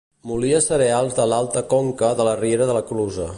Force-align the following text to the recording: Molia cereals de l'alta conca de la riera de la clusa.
Molia 0.29 0.61
cereals 0.67 1.13
de 1.19 1.27
l'alta 1.33 1.63
conca 1.75 2.11
de 2.23 2.27
la 2.29 2.35
riera 2.43 2.71
de 2.71 2.79
la 2.81 2.85
clusa. 2.91 3.29